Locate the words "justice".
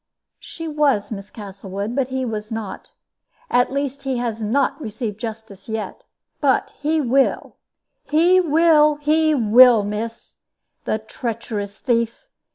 5.19-5.69